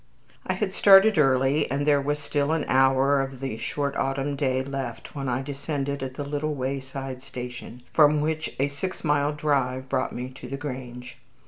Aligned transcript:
I 0.47 0.53
had 0.53 0.73
started 0.73 1.19
early, 1.19 1.69
and 1.69 1.85
there 1.85 2.01
was 2.01 2.17
still 2.17 2.53
an 2.53 2.65
hour 2.67 3.21
of 3.21 3.39
the 3.39 3.55
short 3.57 3.95
autumn 3.97 4.35
day 4.35 4.63
left 4.63 5.13
when 5.13 5.29
I 5.29 5.43
descended 5.43 6.01
at 6.01 6.15
the 6.15 6.23
little 6.23 6.55
wayside 6.55 7.21
station, 7.21 7.83
from 7.93 8.19
which 8.19 8.55
a 8.59 8.67
six 8.67 9.03
mile 9.03 9.31
drive 9.31 9.87
brought 9.89 10.11
me 10.11 10.29
to 10.29 10.47
the 10.47 10.57
Grange. 10.57 11.19